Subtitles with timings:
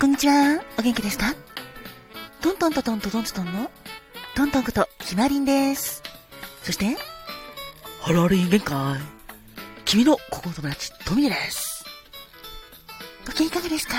[0.00, 0.62] こんにちは。
[0.78, 1.34] お元気ですか？
[2.40, 3.68] トントントントントントンの？
[4.36, 6.04] トントンことひまりんです。
[6.62, 6.96] そして、
[8.00, 8.76] ハローリン限界。
[9.84, 11.84] 君の心友達、トミーです。
[13.26, 13.96] ご機嫌いかがですか？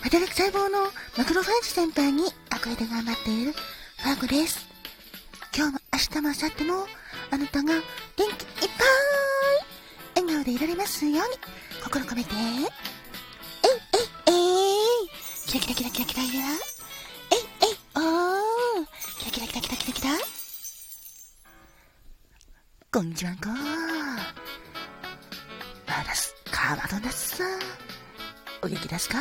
[0.00, 4.66] 働く細胞のマクロファージ先輩に憧れて頑張っているファーゴです。
[5.54, 6.86] 今日も明日も明後日も
[7.32, 7.82] あなたが元
[8.16, 8.30] 気いっ
[10.16, 11.36] ぱい笑顔でいられますように
[11.84, 12.30] 心込めて
[15.46, 16.42] キラキラキラキラキラキラ。
[16.42, 18.86] えいえいおー。
[19.20, 20.08] キラキラキラキラキラキラ。
[22.92, 23.42] こんにちはんこ。
[25.86, 27.44] バラス、カードです。
[28.60, 29.18] お元気ですか？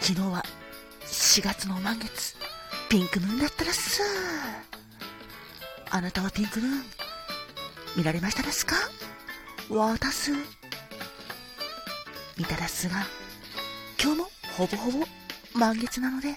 [0.00, 0.44] 昨日は
[1.04, 2.36] 4月の満月、
[2.88, 4.02] ピンクムーンだったらす。
[5.90, 6.84] あなたはピンクムーン、
[7.96, 8.76] 見られましたですか？
[9.68, 10.30] 私、
[12.38, 13.04] 見たらすが、
[14.00, 15.06] 今日もほぼほぼ
[15.54, 16.36] 満月なので、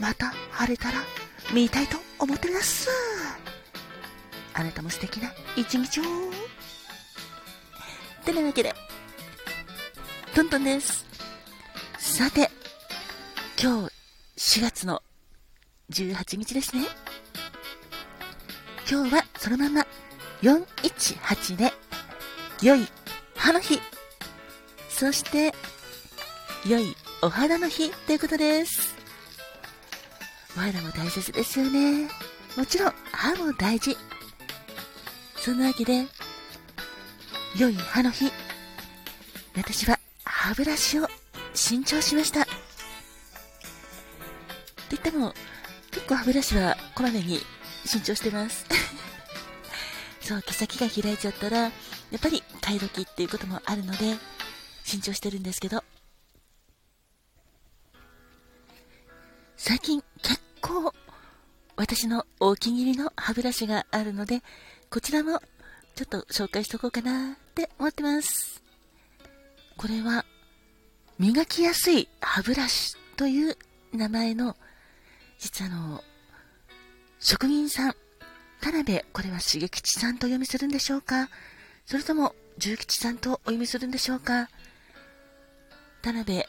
[0.00, 0.98] また晴れたら
[1.52, 2.88] 見たいと思ってます。
[4.54, 6.02] あなたも素敵な一日を。
[8.24, 8.74] てなわけで、
[10.34, 11.06] トントンです。
[11.98, 12.50] さて、
[13.60, 13.88] 今
[14.36, 15.02] 日4月の
[15.90, 16.84] 18日ですね。
[18.90, 19.86] 今日はそのまま
[20.42, 21.72] 418で、
[22.60, 22.88] 良い
[23.36, 23.80] 歯の日。
[24.88, 25.54] そして、
[26.66, 28.96] 良いお肌の日ということです。
[30.56, 32.08] お肌も大切ですよね。
[32.56, 33.94] もちろん、歯も大事。
[35.36, 36.06] そんなわけで、
[37.58, 38.32] 良い歯の日。
[39.54, 41.06] 私は歯ブラシを
[41.52, 42.40] 新調しました。
[42.40, 42.50] って
[44.90, 45.34] 言っても、
[45.90, 47.40] 結構歯ブラシはこまめに
[47.84, 48.64] 新調してます。
[50.26, 51.70] そう、毛先が開いちゃったら、や
[52.16, 54.16] っぱり買い時っていうこともあるので、
[54.84, 55.84] 新調してるんですけど、
[59.70, 60.92] 最近結構
[61.76, 64.42] 私のお気に入りの歯ブラシがあるので、
[64.90, 65.38] こちらも
[65.94, 68.64] ちょっと紹介しとこうかなって思ってます。
[69.76, 70.24] これは
[71.20, 73.56] 磨きやすい歯ブラシという
[73.92, 74.56] 名前の、
[75.38, 76.02] 実はあの、
[77.20, 77.94] 職人さん、
[78.60, 81.28] 田辺、これは重吉さんと読みするんでしょうか？
[81.86, 84.48] それとも重吉さんとお読みするんでしょうか？
[86.02, 86.42] 田辺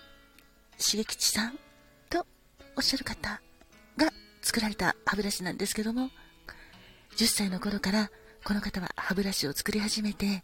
[0.79, 1.59] 重吉さん
[2.75, 3.41] おっしゃる方
[3.97, 4.11] が
[4.41, 6.09] 作られた歯ブラシなんですけども、
[7.17, 8.11] 10歳の頃から
[8.43, 10.43] この方は歯ブラシを作り始めて、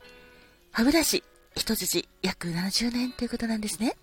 [0.71, 1.23] 歯ブラシ
[1.55, 3.95] 一筋約70年ということなんですね。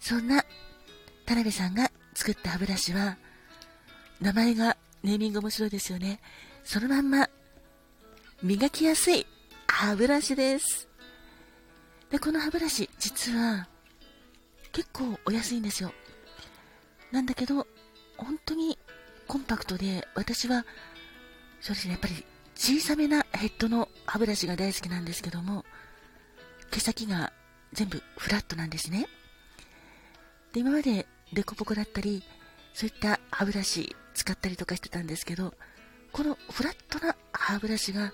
[0.00, 0.42] そんな
[1.26, 3.18] 田辺さんが作った歯ブラシは、
[4.20, 6.20] 名前がネーミング面白いですよね。
[6.64, 7.28] そのまんま
[8.42, 9.26] 磨きやすい
[9.66, 10.88] 歯ブラシです。
[12.10, 13.68] で、この歯ブラシ、実は
[14.72, 15.92] 結構お安いんですよ。
[17.12, 17.66] なんだけど、
[18.16, 18.78] 本当に
[19.26, 20.64] コンパクトで、私は、
[21.60, 25.64] そうですね、やっぱり小さめなヘッドの歯ブラシが大好きなんですけども、
[26.70, 27.32] 毛先が
[27.72, 29.08] 全部フラットなんですね。
[30.52, 32.22] で、今までデコボコだったり、
[32.74, 35.54] そういった歯ブラシ使ったりとかしてたんですけど、
[36.12, 38.12] このフラットな歯ブラシが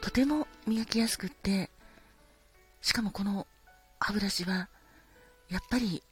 [0.00, 1.70] とても磨きやすくって、
[2.80, 3.46] しかもこの
[4.00, 4.68] 歯ブラシは、
[5.48, 6.02] やっぱり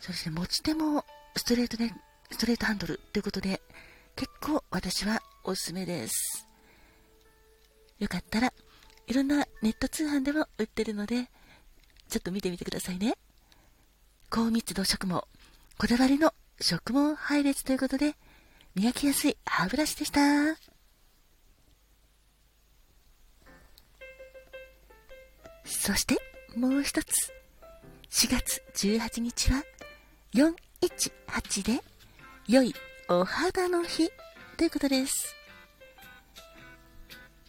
[0.00, 1.04] そうですね、持ち手も
[1.36, 1.92] ストレートで、
[2.30, 3.60] ストレートハンドルということで、
[4.16, 6.46] 結構私はおすすめです。
[7.98, 8.52] よかったら、
[9.06, 11.30] いろんなネット通販でも売ってるので、
[12.08, 13.14] ちょっと見てみてくださいね。
[14.30, 15.14] 高密度植毛、
[15.78, 18.14] こだわりの植毛配列ということで、
[18.74, 20.20] 磨きやすい歯ブラシでした。
[25.64, 26.16] そして、
[26.56, 27.32] もう一つ。
[28.10, 29.62] 4月18日は、
[30.34, 31.82] 418で、
[32.46, 32.74] 良い
[33.08, 34.10] お肌の日
[34.56, 35.34] ということです。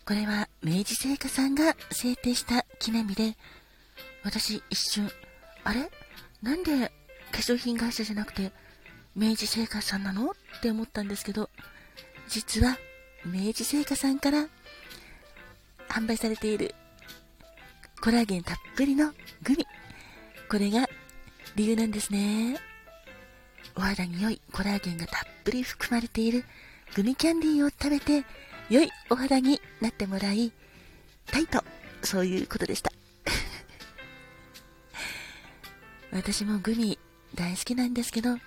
[0.05, 3.35] これは明治製菓さんが制定した記念日で、
[4.23, 5.11] 私一瞬、
[5.63, 5.89] あれ？
[6.41, 6.91] なんで
[7.31, 8.51] 化粧品会社じゃなくて
[9.15, 10.31] 明治製菓さんなの？
[10.31, 11.49] って思ったんですけど、
[12.27, 12.77] 実は
[13.25, 14.47] 明治製菓さんから
[15.89, 16.73] 販売されている
[18.01, 19.11] コラーゲンたっぷりの
[19.43, 19.67] グミ。
[20.49, 20.87] これが
[21.55, 22.57] 理由なんですね。
[23.79, 26.43] お肌に良いコラーゲンがたっぷり含まれている
[26.95, 28.25] グミキャンディーを食べて
[28.69, 30.51] 良いお肌になってもらい
[31.31, 31.63] たいと、
[32.03, 32.91] そういうことでした。
[36.11, 36.99] 私もグミ
[37.33, 38.37] 大好きなんですけど、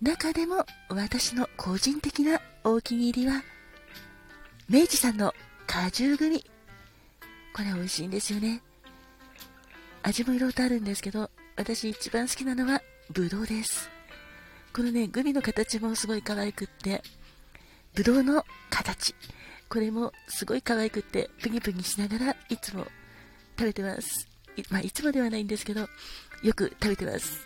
[0.00, 3.42] 中でも私の個人的なお気に入りは、
[4.68, 5.34] 明治さんの
[5.66, 6.48] 果汁グミ。
[7.52, 8.62] これ美味しいんですよね。
[10.04, 13.95] 味もいろいろとあるんですけど、私一番好きなのはブドウです。
[14.76, 17.02] このね、グミの形もすごい可愛くって、
[17.94, 19.14] ぶどうの形。
[19.70, 22.86] これもすごい可愛くって、プニプニしながらいつも
[23.58, 24.28] 食べてます。
[24.54, 25.88] いまあ、いつもではないんですけど、
[26.42, 27.38] よく食べてます。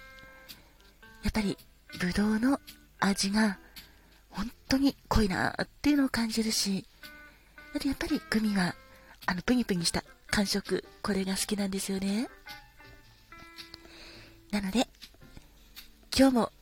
[1.23, 1.57] やっぱり、
[2.01, 2.59] ぶどうの
[2.99, 3.61] 味が
[4.31, 6.85] 本当に濃いなっていうのを感じるし、
[7.77, 8.75] あとやっぱりグミは、
[9.27, 12.29] あの、プニプニした感触、これが好きなんですよね。
[14.51, 14.89] なので、
[16.13, 16.53] 今日も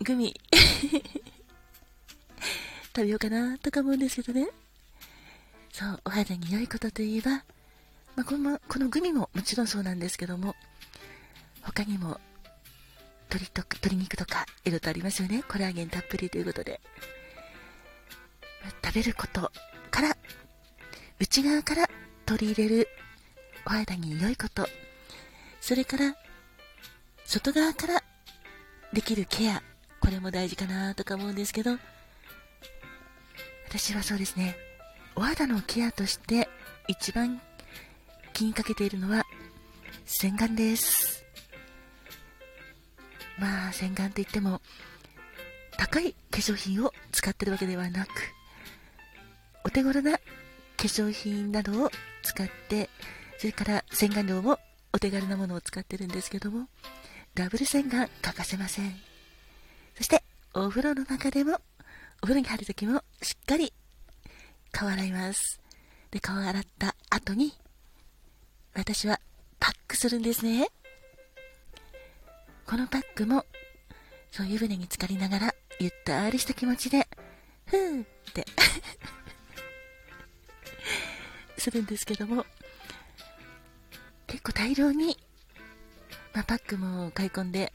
[0.00, 0.34] グミ
[2.94, 4.48] 食べようかなとか思うんですけどね。
[5.72, 7.30] そう、お肌に良いことといえば、
[8.16, 10.56] まあ、このこのグミももちろんそうなんですけども、
[11.62, 12.20] 他にも
[13.28, 15.42] 鶏と鶏肉とかいろいろとありますよね。
[15.42, 16.80] コラーゲンたっぷりということで。
[18.84, 19.50] 食べること
[19.90, 20.16] から、
[21.18, 21.88] 内側から
[22.26, 22.88] 取り入れる
[23.66, 24.66] お肌に良いこと、
[25.60, 26.16] それから
[27.24, 28.02] 外側から
[28.92, 29.62] できるケア、
[30.10, 31.78] これも大事かなとか思うんですけど、
[33.68, 34.56] 私はそうですね、
[35.14, 36.48] お肌のケアとして
[36.88, 37.40] 一番
[38.32, 39.24] 気にかけているのは
[40.06, 41.24] 洗顔です。
[43.38, 44.60] まあ、洗顔といっても、
[45.78, 48.10] 高い化粧品を使ってるわけではなく、
[49.62, 50.20] お手頃な化
[50.76, 51.90] 粧品などを
[52.24, 52.90] 使って、
[53.38, 54.58] それから洗顔料も
[54.92, 56.66] お手軽なものを使ってるんですけども、
[57.36, 59.09] ダブル洗顔欠かせません。
[59.96, 60.22] そして、
[60.54, 61.54] お風呂の中でも、
[62.22, 63.72] お風呂に入るときもしっかり
[64.72, 65.60] 顔洗います。
[66.10, 67.52] で、顔洗った後に、
[68.74, 69.20] 私は
[69.58, 70.68] パックするんですね。
[72.66, 73.44] このパックも、
[74.30, 77.08] そう湯船に浸かりながら、ゆったりした気持ちで、
[77.66, 78.46] ふーって
[81.58, 82.46] するんですけども、
[84.26, 85.18] 結構大量に
[86.32, 87.72] まあ、パックも買い込んで、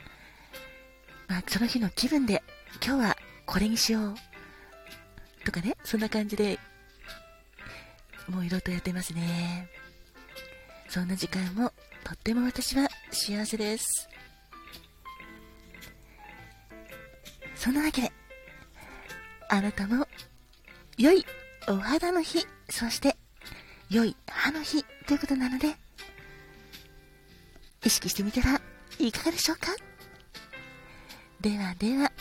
[1.27, 2.43] まあ、その日の気分で、
[2.85, 4.15] 今日はこれにしよう。
[5.45, 6.59] とかね、そんな感じで、
[8.27, 9.69] もういろいろとやってますね。
[10.89, 11.71] そんな時間も、
[12.03, 14.09] とっても私は幸せです。
[17.55, 18.11] そんなわけで、
[19.49, 20.07] あなたも、
[20.97, 21.25] 良い
[21.67, 23.15] お肌の日、そして、
[23.89, 25.75] 良い歯の日ということなので、
[27.83, 28.59] 意識してみては
[28.99, 29.67] いかがでしょうか？
[31.45, 32.11] ではでは、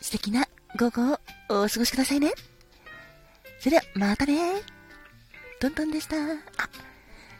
[0.00, 1.20] 素敵な午後を
[1.62, 2.32] お過ごしくださいね。
[3.60, 4.54] それでは、またね
[5.60, 6.16] トントンでした。
[6.16, 6.18] あ、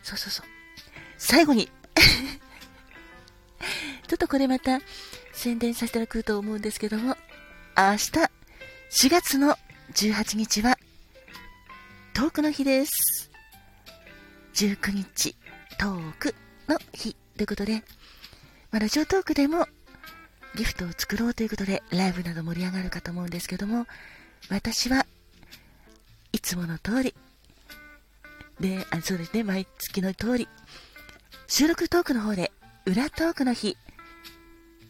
[0.05, 0.47] そうそうそう。
[1.17, 1.67] 最後に
[4.07, 4.79] ちょっとこれまた
[5.33, 7.17] 宣伝させていただくと思うんですけども、
[7.77, 8.13] 明日
[8.91, 9.59] 4月の
[9.93, 10.79] 18日は
[12.15, 13.29] トークの日です。
[14.55, 15.35] 19日
[15.81, 16.33] トーク
[16.69, 17.83] の日ということで、
[18.71, 19.67] まあ、ラジオトークでも
[20.55, 23.87] ギフトを作ろうということでライブなど盛り上がるかと思うんですけども、
[24.51, 25.07] 私は
[26.33, 27.15] いつもの通り、
[28.61, 30.49] で、あそうですね、毎月の通り、
[31.47, 32.53] 収録トークの方で
[32.85, 33.77] 裏トークの日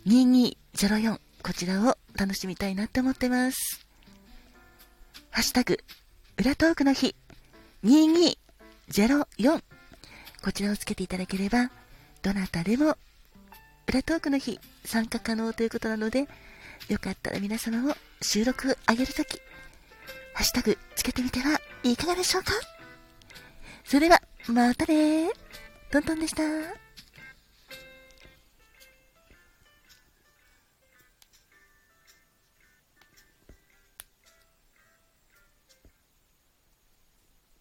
[0.07, 3.87] 2204こちらを楽しみたいなって思ってます。
[5.31, 5.79] ハッシュタグ
[6.37, 7.15] 裏トークの日
[7.85, 8.37] 22
[8.89, 9.63] 04
[10.43, 11.71] こちらをつけていただければ
[12.23, 12.97] どなたでも
[13.89, 16.29] 裏トークの日参加可能ということなので
[16.89, 19.41] よかったら皆様も収録あげるとき
[20.35, 22.53] ハッシュタグつけてみてはいかがでしょうか？
[23.85, 25.31] それではまたねー
[25.91, 26.43] トントンでした。